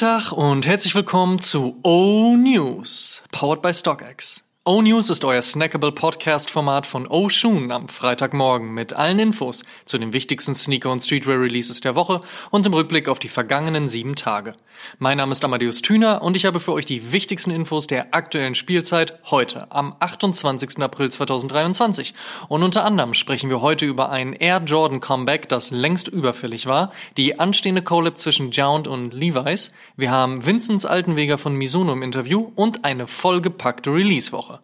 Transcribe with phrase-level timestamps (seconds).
[0.00, 4.42] Guten Tag und herzlich willkommen zu O News, powered by StockX.
[4.70, 9.98] O News ist euer snackable Podcast-Format von O Shoon am Freitagmorgen mit allen Infos zu
[9.98, 12.20] den wichtigsten Sneaker- und Streetwear-Releases der Woche
[12.52, 14.54] und im Rückblick auf die vergangenen sieben Tage.
[15.00, 18.54] Mein Name ist Amadeus Thüner und ich habe für euch die wichtigsten Infos der aktuellen
[18.54, 20.78] Spielzeit heute, am 28.
[20.78, 22.14] April 2023.
[22.46, 26.92] Und unter anderem sprechen wir heute über ein Air Jordan Comeback, das längst überfällig war,
[27.16, 32.52] die anstehende Collab zwischen Jound und Levi's, wir haben Vinzenz Altenweger von Mizuno im Interview
[32.54, 34.59] und eine vollgepackte Release-Woche.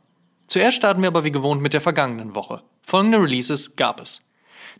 [0.46, 2.62] Zuerst starten wir aber wie gewohnt mit der vergangenen Woche.
[2.82, 4.22] Folgende Releases gab es.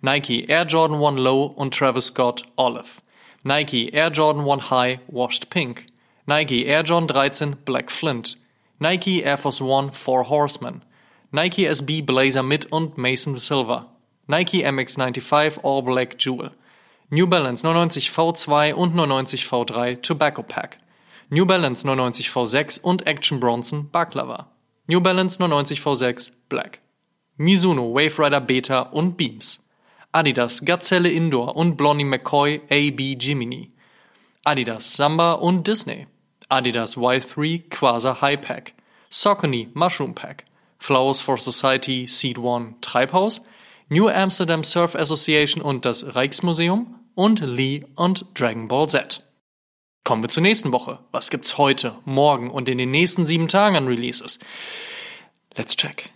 [0.01, 3.01] Nike Air Jordan 1 Low und Travis Scott Olive.
[3.43, 5.87] Nike Air Jordan 1 High Washed Pink.
[6.27, 8.37] Nike Air Jordan 13 Black Flint.
[8.79, 10.85] Nike Air Force One Four Horsemen.
[11.33, 13.87] Nike SB Blazer Mid und Mason Silver.
[14.29, 16.53] Nike MX95 All Black Jewel.
[17.11, 20.79] New Balance 99 V2 und 99 V3 Tobacco Pack.
[21.31, 24.49] New Balance 99 V6 und Action Bronson Baklava.
[24.89, 26.79] New Balance 99 V6 Black.
[27.37, 29.59] Mizuno Wave Rider Beta und Beams.
[30.13, 33.73] Adidas Gazelle Indoor und Blondie McCoy AB Jiminy.
[34.45, 36.07] Adidas Samba und Disney.
[36.49, 38.75] Adidas Y3 Quasar High Pack.
[39.11, 40.45] Saucony Mushroom Pack.
[40.79, 43.43] Flowers for Society Seed One Treibhaus.
[43.89, 49.26] New Amsterdam Surf Association und das Rijksmuseum und Lee und Dragon Ball Z.
[50.07, 51.01] Kommen wir zur nächsten Woche.
[51.11, 54.39] Was gibt's heute, morgen und in den nächsten sieben Tagen an Releases?
[55.57, 56.11] Let's check.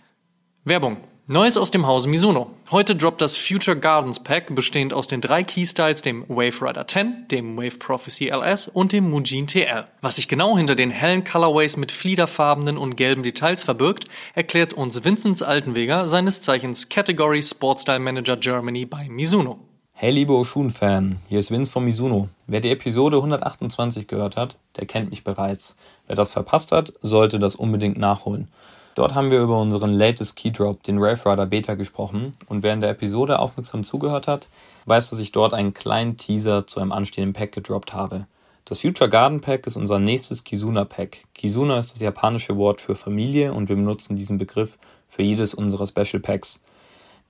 [0.63, 0.95] Werbung.
[1.27, 2.51] Neues aus dem Hause Mizuno.
[2.71, 7.27] Heute droppt das Future Gardens Pack, bestehend aus den drei Keystyles, dem Wave Rider 10,
[7.31, 9.89] dem Wave Prophecy LS und dem Mujin TL.
[9.99, 15.03] Was sich genau hinter den hellen Colorways mit fliederfarbenen und gelben Details verbirgt, erklärt uns
[15.03, 19.59] Vinzenz Altenweger, seines Zeichens Category Sportstyle Manager Germany bei Mizuno.
[20.03, 22.27] Hey liebe Oshun-Fan, hier ist Vince von Mizuno.
[22.47, 25.77] Wer die Episode 128 gehört hat, der kennt mich bereits.
[26.07, 28.47] Wer das verpasst hat, sollte das unbedingt nachholen.
[28.95, 32.81] Dort haben wir über unseren latest Keydrop, den Rave Rider Beta, gesprochen und wer in
[32.81, 34.47] der Episode aufmerksam zugehört hat,
[34.87, 38.25] weiß, dass ich dort einen kleinen Teaser zu einem anstehenden Pack gedroppt habe.
[38.65, 41.25] Das Future Garden Pack ist unser nächstes Kizuna Pack.
[41.35, 44.79] Kizuna ist das japanische Wort für Familie und wir benutzen diesen Begriff
[45.09, 46.59] für jedes unserer Special Packs.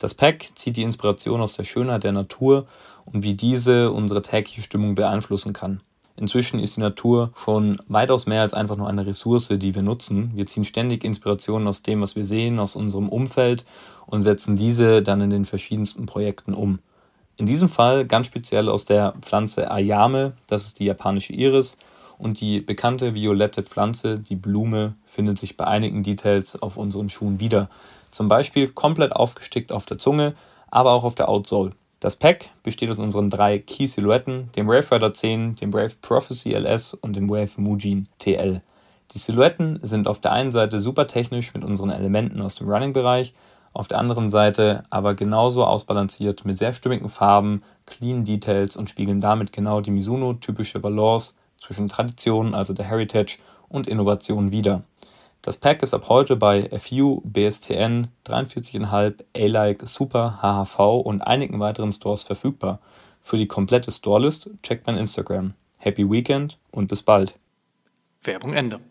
[0.01, 2.65] Das Pack zieht die Inspiration aus der Schönheit der Natur
[3.05, 5.81] und wie diese unsere tägliche Stimmung beeinflussen kann.
[6.17, 10.31] Inzwischen ist die Natur schon weitaus mehr als einfach nur eine Ressource, die wir nutzen.
[10.33, 13.63] Wir ziehen ständig Inspirationen aus dem, was wir sehen, aus unserem Umfeld
[14.07, 16.79] und setzen diese dann in den verschiedensten Projekten um.
[17.37, 21.77] In diesem Fall ganz speziell aus der Pflanze Ayame, das ist die japanische Iris,
[22.17, 27.39] und die bekannte violette Pflanze, die Blume, findet sich bei einigen Details auf unseren Schuhen
[27.39, 27.69] wieder.
[28.11, 30.35] Zum Beispiel komplett aufgestickt auf der Zunge,
[30.69, 31.71] aber auch auf der Outsole.
[31.99, 36.95] Das Pack besteht aus unseren drei Key-Silhouetten, dem Wave Rider 10, dem Wave Prophecy LS
[36.95, 38.61] und dem Wave Mujin TL.
[39.13, 43.33] Die Silhouetten sind auf der einen Seite super technisch mit unseren Elementen aus dem Running-Bereich,
[43.73, 49.21] auf der anderen Seite aber genauso ausbalanciert mit sehr stimmigen Farben, clean Details und spiegeln
[49.21, 53.37] damit genau die Mizuno-typische Balance zwischen Tradition, also der Heritage,
[53.69, 54.83] und Innovation wider.
[55.43, 61.91] Das Pack ist ab heute bei FU, BSTN, 43,5, A-Like, Super, HHV und einigen weiteren
[61.91, 62.79] Stores verfügbar.
[63.23, 65.55] Für die komplette Storelist checkt mein Instagram.
[65.77, 67.39] Happy Weekend und bis bald.
[68.21, 68.81] Werbung Ende.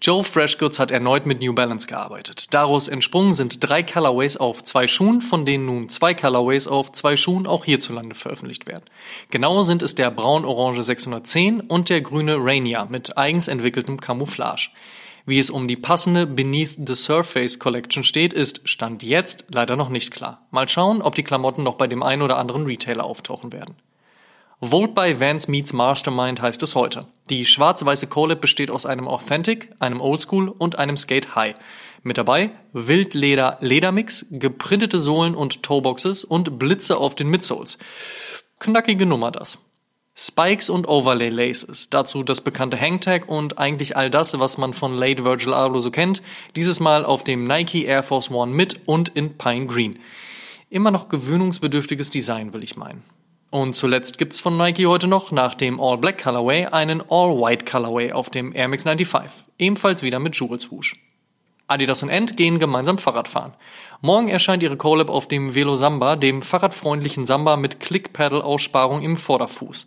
[0.00, 2.54] Joe Freshgoods hat erneut mit New Balance gearbeitet.
[2.54, 7.16] Daraus entsprungen sind drei Colorways auf zwei Schuhen, von denen nun zwei Colorways auf zwei
[7.16, 8.84] Schuhen auch hierzulande veröffentlicht werden.
[9.30, 14.70] Genau sind es der braun-orange 610 und der grüne Rainier mit eigens entwickeltem Camouflage.
[15.24, 19.88] Wie es um die passende Beneath the Surface Collection steht, ist Stand jetzt leider noch
[19.88, 20.46] nicht klar.
[20.50, 23.76] Mal schauen, ob die Klamotten noch bei dem einen oder anderen Retailer auftauchen werden.
[24.60, 27.06] Volt by Vance meets Mastermind heißt es heute.
[27.30, 31.54] Die schwarz-weiße Collab besteht aus einem Authentic, einem Oldschool und einem Skate High.
[32.02, 37.78] Mit dabei Wildleder Ledermix, geprintete Sohlen und Toeboxes und Blitze auf den Midsoles.
[38.58, 39.58] Knackige Nummer das.
[40.14, 44.94] Spikes und Overlay Laces, dazu das bekannte Hangtag und eigentlich all das, was man von
[44.94, 46.22] Late Virgil Abloh so kennt,
[46.54, 49.98] dieses Mal auf dem Nike Air Force One mit und in Pine Green.
[50.68, 53.02] Immer noch gewöhnungsbedürftiges Design, will ich meinen.
[53.50, 57.64] Und zuletzt gibt's von Nike heute noch nach dem All Black Colorway einen All White
[57.64, 60.96] Colorway auf dem Air Max 95, ebenfalls wieder mit Jewel Swoosh.
[61.72, 63.54] Adidas und End gehen gemeinsam Fahrrad fahren.
[64.00, 69.84] Morgen erscheint ihre Collab auf dem Velo Samba, dem fahrradfreundlichen Samba mit Click-Pedal-Aussparung im Vorderfuß.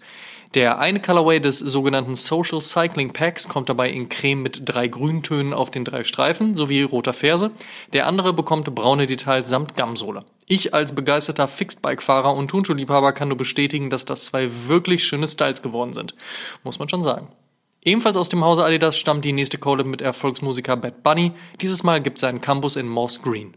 [0.56, 5.54] Der eine Colorway des sogenannten Social Cycling Packs kommt dabei in Creme mit drei Grüntönen
[5.54, 7.52] auf den drei Streifen sowie roter Ferse.
[7.92, 10.24] Der andere bekommt braune Details samt Gamsohle.
[10.48, 15.62] Ich als begeisterter Fixed-Bike-Fahrer und Turnschuhliebhaber kann nur bestätigen, dass das zwei wirklich schöne Styles
[15.62, 16.16] geworden sind.
[16.64, 17.28] Muss man schon sagen.
[17.86, 21.34] Ebenfalls aus dem Hause Adidas stammt die nächste Collab mit Erfolgsmusiker Bad Bunny.
[21.62, 23.56] Dieses Mal gibt es einen Campus in Moss Green.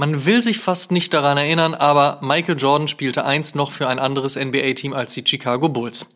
[0.00, 3.98] Man will sich fast nicht daran erinnern, aber Michael Jordan spielte einst noch für ein
[3.98, 6.06] anderes NBA-Team als die Chicago Bulls.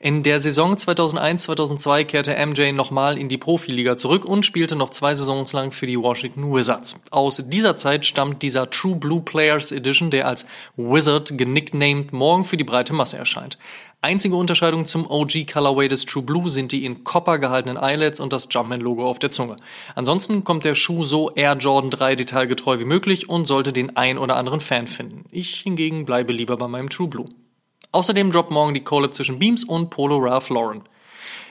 [0.00, 5.14] In der Saison 2001-2002 kehrte MJ nochmal in die Profiliga zurück und spielte noch zwei
[5.14, 6.98] Saisons lang für die Washington Wizards.
[7.10, 10.46] Aus dieser Zeit stammt dieser True Blue Players Edition, der als
[10.78, 13.58] Wizard genicknamed morgen für die breite Masse erscheint.
[14.06, 18.32] Einzige Unterscheidung zum OG Colorway des True Blue sind die in Copper gehaltenen Eyelets und
[18.32, 19.56] das Jumpman-Logo auf der Zunge.
[19.96, 24.16] Ansonsten kommt der Schuh so Air Jordan 3 detailgetreu wie möglich und sollte den ein
[24.16, 25.24] oder anderen Fan finden.
[25.32, 27.26] Ich hingegen bleibe lieber bei meinem True Blue.
[27.90, 30.84] Außerdem droppt morgen die Collab zwischen Beams und Polo Ralph Lauren.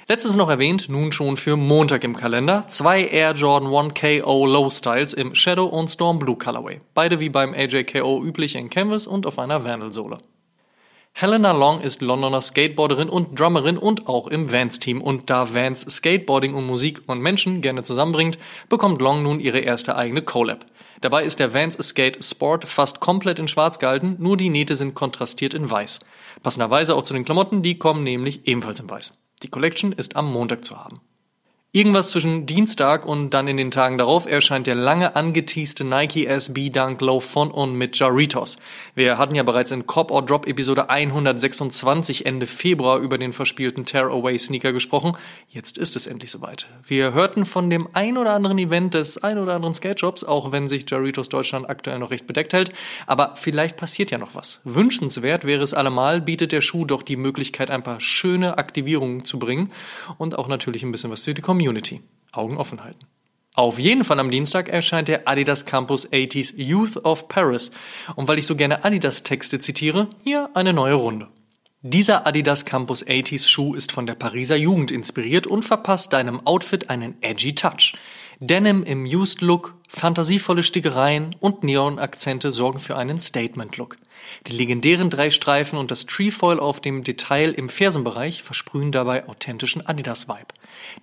[0.08, 4.69] Letztens noch erwähnt, nun schon für Montag im Kalender, zwei Air Jordan 1 KO Low
[4.69, 6.80] Styles im Shadow und Storm Blue Colorway.
[6.94, 10.19] Beide wie beim AJKO üblich in Canvas und auf einer Vandal-Sohle.
[11.18, 15.02] Helena Long ist Londoner Skateboarderin und Drummerin und auch im Vans-Team.
[15.02, 19.96] Und da Vans Skateboarding und Musik und Menschen gerne zusammenbringt, bekommt Long nun ihre erste
[19.96, 20.66] eigene Collab.
[21.00, 24.94] Dabei ist der Vans Skate Sport fast komplett in schwarz gehalten, nur die Nähte sind
[24.94, 26.02] kontrastiert in weiß.
[26.44, 29.14] Passenderweise auch zu den Klamotten, die kommen nämlich ebenfalls in weiß.
[29.42, 31.00] Die Collection ist am Montag zu haben.
[31.75, 36.69] Irgendwas zwischen Dienstag und dann in den Tagen darauf erscheint der lange angeteaste Nike SB
[36.69, 38.60] Dunk Low von und mit Jaritos.
[38.95, 43.83] Wir hatten ja bereits in Cop or Drop Episode 126 Ende Februar über den verspielten
[43.83, 45.18] Tear Away Sneaker gesprochen.
[45.50, 46.66] Jetzt ist es endlich soweit.
[46.86, 50.54] Wir hörten von dem ein oder anderen Event des ein oder anderen Skate Shops, auch
[50.54, 52.72] wenn sich Jaritos Deutschland aktuell noch recht bedeckt hält.
[53.06, 54.62] Aber vielleicht passiert ja noch was.
[54.63, 59.39] Wünschenswert wäre es allemal, bietet der Schuh doch die Möglichkeit, ein paar schöne Aktivierungen zu
[59.39, 59.74] bringen
[60.18, 62.02] und auch natürlich ein bisschen was für die Community Community.
[62.32, 63.08] Augen offen halten.
[63.56, 67.72] Auf jeden Fall am Dienstag erscheint der Adidas Campus 80s Youth of Paris.
[68.16, 71.30] Und weil ich so gerne Adidas Texte zitiere, hier eine neue Runde.
[71.82, 76.92] Dieser Adidas Campus 80s Schuh ist von der Pariser Jugend inspiriert und verpasst deinem Outfit
[76.92, 77.94] einen edgy Touch.
[78.40, 83.98] Denim im Used Look, fantasievolle Stickereien und Neon-Akzente sorgen für einen Statement-Look.
[84.48, 89.86] Die legendären drei Streifen und das Trefoil auf dem Detail im Fersenbereich versprühen dabei authentischen
[89.86, 90.54] Adidas-Vibe.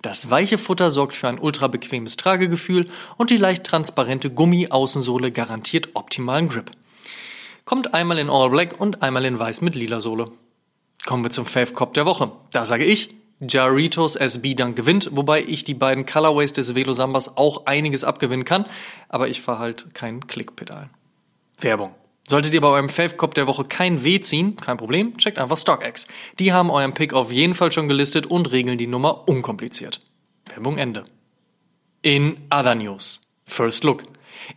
[0.01, 2.87] Das weiche Futter sorgt für ein ultra bequemes Tragegefühl
[3.17, 6.71] und die leicht transparente Gummi-Außensohle garantiert optimalen Grip.
[7.65, 10.31] Kommt einmal in All Black und einmal in Weiß mit lila Sohle.
[11.05, 12.31] Kommen wir zum Fave Cop der Woche.
[12.51, 17.37] Da sage ich, Jaritos SB dann gewinnt, wobei ich die beiden Colorways des Velo Sambas
[17.37, 18.65] auch einiges abgewinnen kann,
[19.09, 20.89] aber ich fahre halt kein Klickpedal.
[21.57, 21.93] Werbung.
[22.27, 25.57] Solltet ihr bei eurem Fave Cop der Woche kein W ziehen, kein Problem, checkt einfach
[25.57, 26.07] StockX.
[26.39, 29.99] Die haben euren Pick auf jeden Fall schon gelistet und regeln die Nummer unkompliziert.
[30.47, 31.05] Werbung Ende.
[32.01, 33.21] In Other News.
[33.45, 34.03] First Look.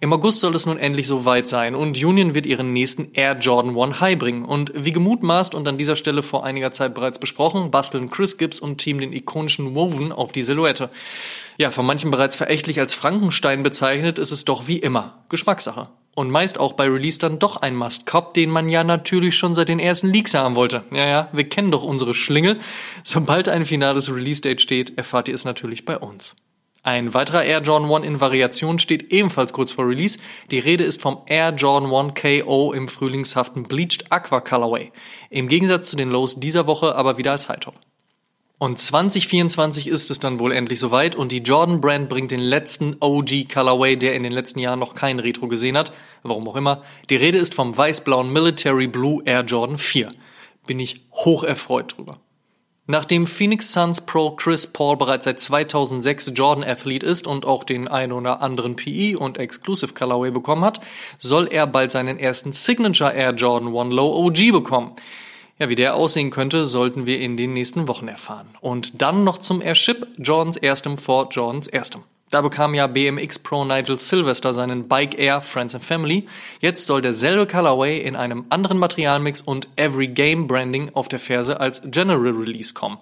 [0.01, 3.79] Im August soll es nun endlich soweit sein und Union wird ihren nächsten Air Jordan
[3.79, 4.45] 1 High bringen.
[4.45, 8.61] Und wie gemutmaßt und an dieser Stelle vor einiger Zeit bereits besprochen, basteln Chris Gibbs
[8.61, 10.91] und Team den ikonischen Woven auf die Silhouette.
[11.59, 15.89] Ja, von manchen bereits verächtlich als Frankenstein bezeichnet, ist es doch wie immer Geschmackssache.
[16.17, 19.69] Und meist auch bei Release dann doch ein Must-Cop, den man ja natürlich schon seit
[19.69, 20.83] den ersten Leaks haben wollte.
[20.91, 22.59] Ja, ja, wir kennen doch unsere Schlingel.
[23.05, 26.35] Sobald ein finales Release-Date steht, erfahrt ihr es natürlich bei uns.
[26.83, 30.19] Ein weiterer Air Jordan 1 in Variation steht ebenfalls kurz vor Release.
[30.51, 34.93] Die Rede ist vom Air Jordan 1 KO im frühlingshaften Bleached Aqua Colorway.
[35.29, 37.75] Im Gegensatz zu den Lows dieser Woche aber wieder als High Top.
[38.59, 42.97] Und 2024 ist es dann wohl endlich soweit und die Jordan Brand bringt den letzten
[43.01, 45.93] OG Colorway, der in den letzten Jahren noch kein Retro gesehen hat.
[46.23, 46.83] Warum auch immer.
[47.11, 50.09] Die Rede ist vom weiß-blauen Military Blue Air Jordan 4.
[50.67, 52.19] Bin ich hoch erfreut drüber.
[52.87, 57.89] Nachdem Phoenix Suns Pro Chris Paul bereits seit 2006 Jordan Athlete ist und auch den
[57.89, 60.81] ein oder anderen PE und Exclusive Colorway bekommen hat,
[61.19, 64.93] soll er bald seinen ersten Signature Air Jordan 1 Low OG bekommen.
[65.59, 68.49] Ja, wie der aussehen könnte, sollten wir in den nächsten Wochen erfahren.
[68.61, 72.03] Und dann noch zum Airship Jordans erstem vor Jordans erstem.
[72.31, 76.27] Da bekam ja BMX Pro Nigel Sylvester seinen Bike Air Friends and Family.
[76.61, 81.61] Jetzt soll derselbe Colorway in einem anderen Materialmix und Every Game Branding auf der Ferse
[81.61, 82.99] als General Release kommen.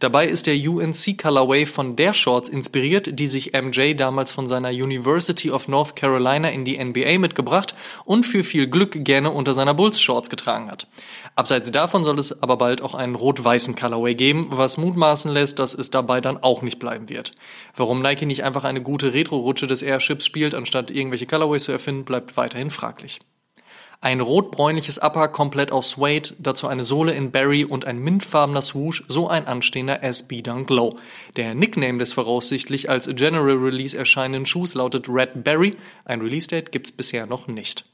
[0.00, 4.70] Dabei ist der UNC Colorway von der Shorts inspiriert, die sich MJ damals von seiner
[4.70, 7.74] University of North Carolina in die NBA mitgebracht
[8.04, 10.86] und für viel Glück gerne unter seiner Bulls Shorts getragen hat.
[11.36, 15.74] Abseits davon soll es aber bald auch einen rot-weißen Colorway geben, was mutmaßen lässt, dass
[15.74, 17.32] es dabei dann auch nicht bleiben wird.
[17.76, 22.04] Warum Nike nicht einfach eine gute Retro-Rutsche des Airships spielt, anstatt irgendwelche Colorways zu erfinden,
[22.04, 23.18] bleibt weiterhin fraglich.
[24.00, 29.04] Ein rot-bräunliches Upper komplett aus Suede, dazu eine Sohle in Berry und ein mintfarbener Swoosh,
[29.08, 30.96] so ein anstehender SB Dunk Low.
[31.36, 36.92] Der Nickname des voraussichtlich als General Release erscheinenden Schuhs lautet Red Berry, ein Release-Date gibt's
[36.92, 37.86] bisher noch nicht.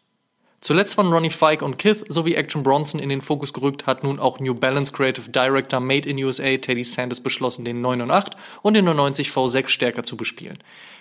[0.62, 4.18] Zuletzt von Ronnie Fike und Kith sowie Action Bronson in den Fokus gerückt, hat nun
[4.18, 8.36] auch New Balance Creative Director Made in USA Teddy Sanders beschlossen, den 9 und 8
[8.60, 10.58] und den 99 V6 stärker zu bespielen.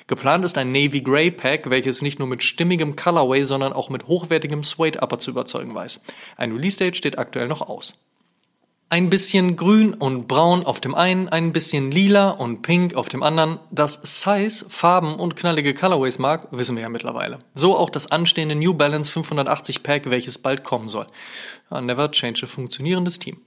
[0.08, 4.08] Geplant ist ein Navy Grey Pack, welches nicht nur mit stimmigem Colorway, sondern auch mit
[4.08, 6.02] hochwertigem Suede Upper zu überzeugen weiß.
[6.38, 8.09] Ein Release Date steht aktuell noch aus.
[8.92, 13.22] Ein bisschen grün und braun auf dem einen, ein bisschen lila und pink auf dem
[13.22, 13.60] anderen.
[13.70, 17.38] Dass Size, Farben und knallige Colorways mag, wissen wir ja mittlerweile.
[17.54, 21.06] So auch das anstehende New Balance 580 Pack, welches bald kommen soll.
[21.70, 23.38] Never change a funktionierendes Team.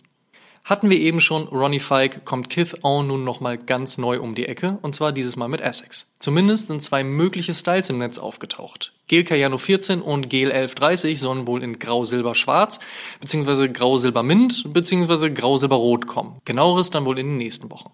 [0.64, 4.47] Hatten wir eben schon, Ronnie Fike kommt Kith On nun nochmal ganz neu um die
[4.47, 6.07] Ecke, und zwar dieses Mal mit Essex.
[6.21, 8.92] Zumindest sind zwei mögliche Styles im Netz aufgetaucht.
[9.09, 12.78] Gel Cayano 14 und Gel 1130 sollen wohl in Grau-Silber-Schwarz,
[13.21, 16.40] beziehungsweise Grau-Silber-Mint, beziehungsweise Grau-Silber-Rot kommen.
[16.45, 17.90] Genaueres dann wohl in den nächsten Wochen.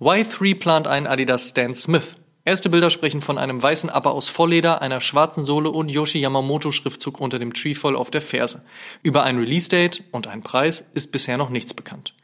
[0.00, 2.14] Y3 plant einen Adidas Stan Smith.
[2.48, 6.72] Erste Bilder sprechen von einem weißen Upper aus Vollleder, einer schwarzen Sohle und Yoshi Yamamoto
[6.72, 8.64] Schriftzug unter dem Trefoil auf der Ferse.
[9.02, 12.14] Über ein Release-Date und einen Preis ist bisher noch nichts bekannt.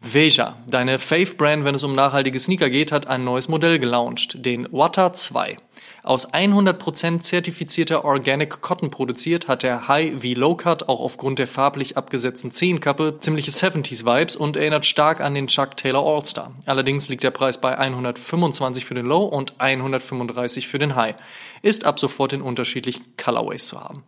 [0.00, 4.66] Veja, deine Fave-Brand, wenn es um nachhaltige Sneaker geht, hat ein neues Modell gelauncht, den
[4.72, 5.58] Wata 2.
[6.02, 11.46] Aus 100% zertifizierter Organic Cotton produziert, hat der High wie Low Cut auch aufgrund der
[11.46, 16.52] farblich abgesetzten Zehenkappe ziemliche 70s Vibes und erinnert stark an den Chuck Taylor All-Star.
[16.64, 21.16] Allerdings liegt der Preis bei 125 für den Low und 135 für den High.
[21.60, 24.02] Ist ab sofort in unterschiedlichen Colorways zu haben.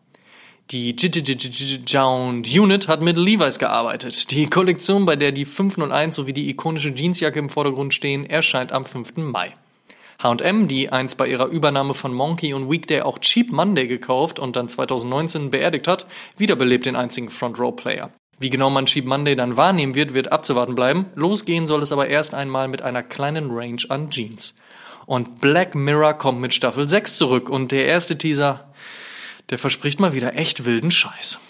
[0.71, 0.97] Die
[1.87, 4.31] Jound Unit hat mit Levi's gearbeitet.
[4.31, 8.87] Die Kollektion, bei der die 501 sowie die ikonische Jeansjacke im Vordergrund stehen, erscheint am
[8.87, 9.17] 5.
[9.17, 9.53] Mai.
[10.23, 14.55] H&M, die einst bei ihrer Übernahme von Monkey und Weekday auch Cheap Monday gekauft und
[14.55, 18.11] dann 2019 beerdigt hat, wiederbelebt den einzigen Front-Row-Player.
[18.39, 21.07] Wie genau man Cheap Monday dann wahrnehmen wird, wird abzuwarten bleiben.
[21.15, 24.55] Losgehen soll es aber erst einmal mit einer kleinen Range an Jeans.
[25.07, 28.73] Und Black Mirror kommt mit Staffel 6 zurück und der erste Teaser,
[29.51, 31.41] der verspricht mal wieder echt wilden Scheiß.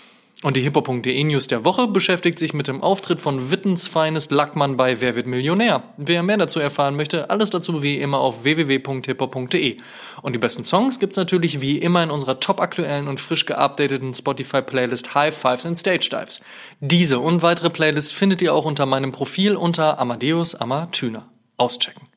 [0.43, 4.77] Und die hippo.de News der Woche beschäftigt sich mit dem Auftritt von Wittens Feines Lackmann
[4.77, 5.85] bei Wer wird Millionär?
[5.97, 9.77] Wer mehr dazu erfahren möchte, alles dazu wie immer auf www.hippo.de.
[10.21, 15.15] Und die besten Songs gibt's natürlich wie immer in unserer topaktuellen und frisch geupdateten Spotify-Playlist
[15.15, 16.41] High Fives and Stage Dives.
[16.81, 21.29] Diese und weitere Playlists findet ihr auch unter meinem Profil unter Amadeus Amatüner.
[21.57, 22.12] Auschecken.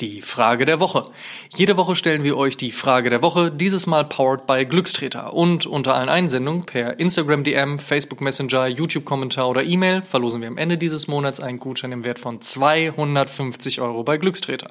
[0.00, 1.10] Die Frage der Woche.
[1.54, 5.34] Jede Woche stellen wir euch die Frage der Woche, dieses Mal powered by Glückstreter.
[5.34, 10.48] Und unter allen Einsendungen per Instagram DM, Facebook Messenger, YouTube Kommentar oder E-Mail verlosen wir
[10.48, 14.70] am Ende dieses Monats einen Gutschein im Wert von 250 Euro bei Glückstreter.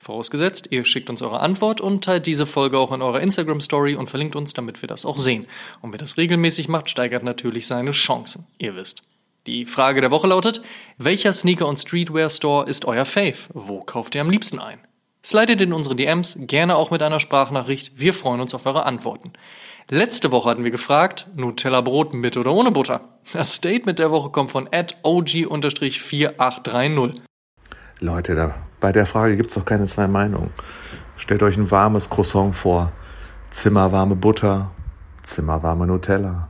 [0.00, 3.96] Vorausgesetzt, ihr schickt uns eure Antwort und teilt diese Folge auch in eurer Instagram Story
[3.96, 5.46] und verlinkt uns, damit wir das auch sehen.
[5.82, 8.46] Und wer das regelmäßig macht, steigert natürlich seine Chancen.
[8.56, 9.02] Ihr wisst.
[9.46, 10.60] Die Frage der Woche lautet,
[10.98, 13.48] welcher Sneaker- und Streetwear-Store ist euer Fave?
[13.54, 14.78] Wo kauft ihr am liebsten ein?
[15.24, 17.92] Slidet in unsere DMs, gerne auch mit einer Sprachnachricht.
[17.96, 19.32] Wir freuen uns auf eure Antworten.
[19.88, 23.00] Letzte Woche hatten wir gefragt, Nutella-Brot mit oder ohne Butter?
[23.32, 27.20] Das Statement der Woche kommt von OG-4830.
[27.98, 30.50] Leute, da, bei der Frage gibt es doch keine zwei Meinungen.
[31.16, 32.92] Stellt euch ein warmes Croissant vor,
[33.50, 34.70] zimmerwarme Butter,
[35.22, 36.49] zimmerwarme Nutella.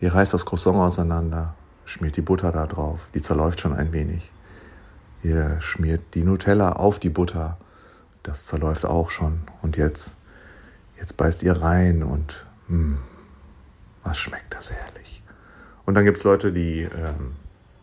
[0.00, 1.54] Ihr reißt das Croissant auseinander,
[1.84, 4.32] schmiert die Butter da drauf, die zerläuft schon ein wenig.
[5.22, 7.58] Ihr schmiert die Nutella auf die Butter,
[8.22, 9.42] das zerläuft auch schon.
[9.60, 10.14] Und jetzt,
[10.98, 12.98] jetzt beißt ihr rein und mh, hm,
[14.02, 15.22] was schmeckt das herrlich.
[15.84, 17.34] Und dann gibt es Leute, die ähm,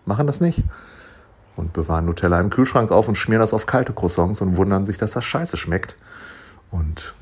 [0.05, 0.63] machen das nicht
[1.55, 4.97] und bewahren Nutella im Kühlschrank auf und schmieren das auf kalte Croissants und wundern sich,
[4.97, 5.95] dass das scheiße schmeckt.
[6.71, 7.13] Und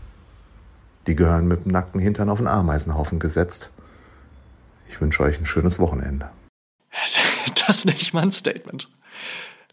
[1.08, 3.70] die gehören mit dem nackten Hintern auf den Ameisenhaufen gesetzt.
[4.88, 6.30] Ich wünsche euch ein schönes Wochenende.
[7.68, 8.89] Das nenne ich mal ein Statement.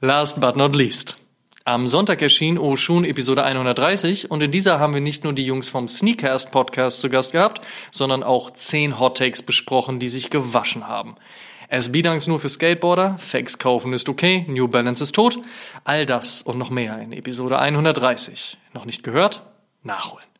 [0.00, 1.18] Last but not least.
[1.64, 5.68] Am Sonntag erschien Oshun Episode 130 und in dieser haben wir nicht nur die Jungs
[5.68, 10.88] vom Sneakcast Podcast zu Gast gehabt, sondern auch 10 Hot Takes besprochen, die sich gewaschen
[10.88, 11.16] haben.
[11.68, 15.38] SB-Dunks nur für Skateboarder, Fakes kaufen ist okay, New Balance ist tot,
[15.84, 18.58] all das und noch mehr in Episode 130.
[18.74, 19.42] Noch nicht gehört?
[19.84, 20.31] Nachholen.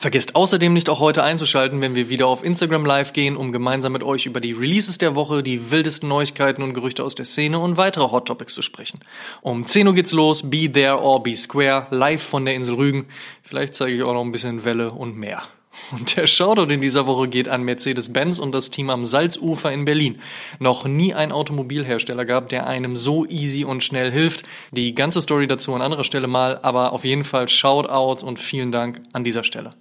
[0.00, 3.92] Vergesst außerdem nicht auch heute einzuschalten, wenn wir wieder auf Instagram live gehen, um gemeinsam
[3.92, 7.58] mit euch über die Releases der Woche, die wildesten Neuigkeiten und Gerüchte aus der Szene
[7.58, 9.00] und weitere Hot Topics zu sprechen.
[9.40, 13.06] Um 10 Uhr geht's los, Be There or Be Square, live von der Insel Rügen.
[13.42, 15.42] Vielleicht zeige ich auch noch ein bisschen Welle und mehr.
[15.90, 19.84] Und der Shoutout in dieser Woche geht an Mercedes-Benz und das Team am Salzufer in
[19.84, 20.20] Berlin.
[20.60, 24.44] Noch nie ein Automobilhersteller gab, der einem so easy und schnell hilft.
[24.70, 28.70] Die ganze Story dazu an anderer Stelle mal, aber auf jeden Fall Shoutout und vielen
[28.70, 29.74] Dank an dieser Stelle.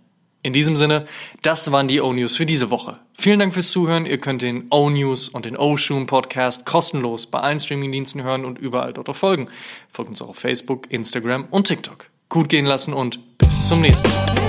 [0.44, 1.06] In diesem Sinne,
[1.42, 3.00] das waren die O-News für diese Woche.
[3.14, 4.06] Vielen Dank fürs Zuhören.
[4.06, 8.94] Ihr könnt den O-News und den O-Shoom Podcast kostenlos bei allen Streamingdiensten hören und überall
[8.94, 9.48] dort auch folgen.
[9.90, 12.06] Folgt uns auch auf Facebook, Instagram und TikTok.
[12.30, 14.47] Gut gehen lassen und bis zum nächsten Mal.